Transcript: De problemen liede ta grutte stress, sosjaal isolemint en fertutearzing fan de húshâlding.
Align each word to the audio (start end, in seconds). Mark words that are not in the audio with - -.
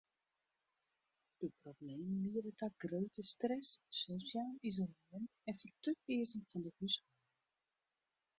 De 1.41 1.49
problemen 1.61 2.15
liede 2.25 2.51
ta 2.61 2.67
grutte 2.85 3.23
stress, 3.31 3.69
sosjaal 3.99 4.53
isolemint 4.71 5.31
en 5.51 5.59
fertutearzing 5.61 6.43
fan 6.49 6.61
de 6.65 6.69
húshâlding. 6.75 7.23